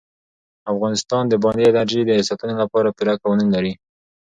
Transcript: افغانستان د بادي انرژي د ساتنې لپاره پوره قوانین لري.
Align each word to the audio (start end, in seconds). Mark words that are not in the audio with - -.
افغانستان 0.71 1.23
د 1.27 1.33
بادي 1.43 1.65
انرژي 1.69 2.01
د 2.05 2.11
ساتنې 2.29 2.55
لپاره 2.61 2.93
پوره 2.97 3.13
قوانین 3.21 3.49
لري. 3.55 3.73